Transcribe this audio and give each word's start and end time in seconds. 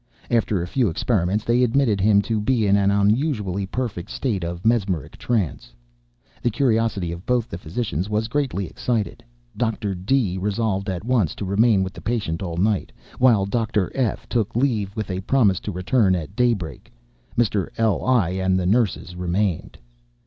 After 0.31 0.63
a 0.63 0.67
few 0.67 0.89
experiments, 0.89 1.43
they 1.45 1.61
admitted 1.63 2.01
him 2.01 2.23
to 2.23 2.39
be 2.41 2.65
an 2.65 2.75
unusually 2.75 3.67
perfect 3.67 4.09
state 4.09 4.43
of 4.43 4.65
mesmeric 4.65 5.15
trance. 5.15 5.75
The 6.41 6.49
curiosity 6.49 7.11
of 7.11 7.23
both 7.27 7.49
the 7.49 7.59
physicians 7.59 8.09
was 8.09 8.27
greatly 8.27 8.65
excited. 8.65 9.23
Dr. 9.55 9.93
D—— 9.93 10.39
resolved 10.39 10.89
at 10.89 11.05
once 11.05 11.35
to 11.35 11.45
remain 11.45 11.83
with 11.83 11.93
the 11.93 12.01
patient 12.01 12.41
all 12.41 12.57
night, 12.57 12.91
while 13.19 13.45
Dr. 13.45 13.91
F—— 13.93 14.27
took 14.27 14.55
leave 14.55 14.89
with 14.95 15.11
a 15.11 15.19
promise 15.21 15.59
to 15.59 15.71
return 15.71 16.15
at 16.15 16.35
daybreak. 16.35 16.91
Mr. 17.37 17.67
L—l 17.77 18.25
and 18.41 18.59
the 18.59 18.65
nurses 18.65 19.15
remained. 19.15 19.77